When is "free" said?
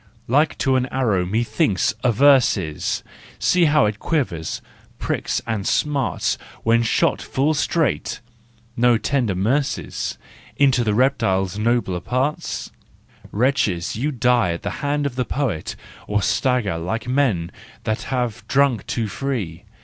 19.07-19.65